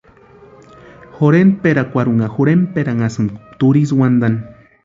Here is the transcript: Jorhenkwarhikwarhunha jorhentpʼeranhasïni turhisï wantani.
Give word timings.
Jorhenkwarhikwarhunha 1.19 2.31
jorhentpʼeranhasïni 2.39 3.59
turhisï 3.61 4.01
wantani. 4.01 4.45